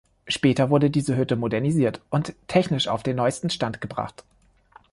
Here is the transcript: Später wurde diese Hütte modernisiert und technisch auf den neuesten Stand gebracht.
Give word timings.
Später 0.27 0.71
wurde 0.71 0.89
diese 0.89 1.15
Hütte 1.15 1.35
modernisiert 1.35 2.01
und 2.09 2.33
technisch 2.47 2.87
auf 2.87 3.03
den 3.03 3.17
neuesten 3.17 3.51
Stand 3.51 3.81
gebracht. 3.81 4.23